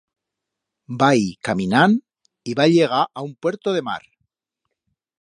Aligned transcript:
Va 1.03 1.09
ir 1.25 1.27
caminand 1.49 2.01
y 2.53 2.57
va 2.63 2.69
llegar 2.75 3.05
a 3.05 3.27
un 3.31 3.33
puerto 3.43 3.79
de 3.81 3.89
mar. 3.93 4.03